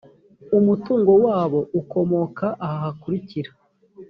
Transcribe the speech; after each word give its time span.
umutungo 0.59 1.11
wabo 1.23 1.59
ukomoka 1.79 2.45
aha 2.67 2.77
hakurikira 2.83 3.51